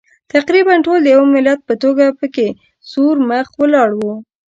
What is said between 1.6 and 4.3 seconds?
په توګه پکې سور مخ ولاړ وو.